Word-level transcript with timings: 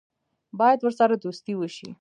باید 0.59 0.79
ورسره 0.83 1.15
دوستي 1.23 1.53
وشي. 1.57 1.87